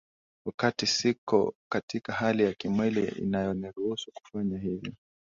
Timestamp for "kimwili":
2.53-3.07